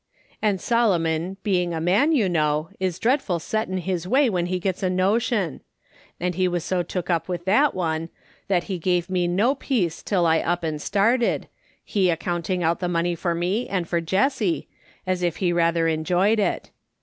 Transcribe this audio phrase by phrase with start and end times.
[0.41, 4.47] "And Sdlomon, being a man, you know, is dread ful set in his way when
[4.47, 5.61] he gets a notion;
[6.19, 8.09] and he was so took up with that one
[8.47, 11.47] that he give me no peace till I up and started,
[11.85, 14.67] he a counting out the money for me and for Jessie,
[15.05, 16.71] as if he ruther enjoyed it.